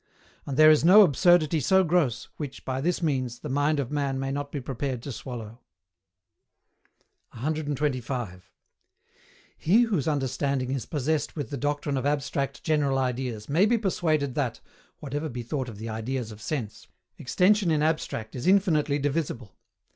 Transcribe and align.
And 0.47 0.57
there 0.57 0.71
is 0.71 0.83
no 0.83 1.03
absurdity 1.03 1.59
so 1.59 1.83
gross, 1.83 2.27
which, 2.37 2.65
by 2.65 2.81
this 2.81 3.03
means, 3.03 3.41
the 3.41 3.49
mind 3.49 3.79
of 3.79 3.91
man 3.91 4.19
may 4.19 4.31
not 4.31 4.51
be 4.51 4.59
prepared 4.59 5.03
to 5.03 5.11
swallow. 5.11 5.59
125. 7.33 8.49
He 9.55 9.81
whose 9.83 10.07
understanding 10.07 10.71
is 10.71 10.87
possessed 10.87 11.35
with 11.35 11.51
the 11.51 11.55
doctrine 11.57 11.97
of 11.97 12.07
abstract 12.07 12.63
general 12.63 12.97
ideas 12.97 13.47
may 13.47 13.67
be 13.67 13.77
persuaded 13.77 14.33
that 14.33 14.59
(whatever 15.01 15.29
be 15.29 15.43
thought 15.43 15.69
of 15.69 15.77
the 15.77 15.89
ideas 15.89 16.31
of 16.31 16.41
sense) 16.41 16.87
extension 17.19 17.69
in 17.69 17.83
abstract 17.83 18.35
is 18.35 18.47
infinitely 18.47 18.97
divisible. 18.97 19.55